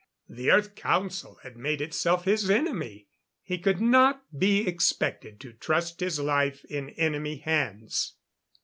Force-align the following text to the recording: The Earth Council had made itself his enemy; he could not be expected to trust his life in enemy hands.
The 0.27 0.49
Earth 0.49 0.73
Council 0.73 1.37
had 1.43 1.55
made 1.57 1.79
itself 1.79 2.25
his 2.25 2.49
enemy; 2.49 3.07
he 3.43 3.59
could 3.59 3.79
not 3.79 4.23
be 4.35 4.67
expected 4.67 5.39
to 5.41 5.53
trust 5.53 5.99
his 5.99 6.19
life 6.19 6.65
in 6.65 6.89
enemy 6.89 7.35
hands. 7.35 8.15